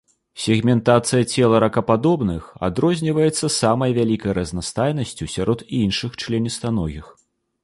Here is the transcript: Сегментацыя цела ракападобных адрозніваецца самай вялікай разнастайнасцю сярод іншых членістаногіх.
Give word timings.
Сегментацыя 0.43 1.27
цела 1.33 1.59
ракападобных 1.63 2.43
адрозніваецца 2.69 3.51
самай 3.59 3.95
вялікай 4.01 4.31
разнастайнасцю 4.39 5.25
сярод 5.37 5.59
іншых 5.83 6.11
членістаногіх. 6.27 7.05